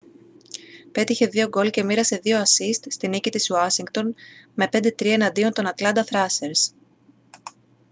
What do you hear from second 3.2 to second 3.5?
της